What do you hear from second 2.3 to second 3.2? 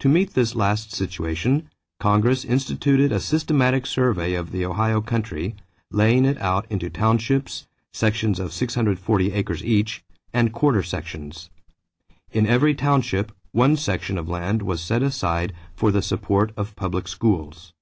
instituted a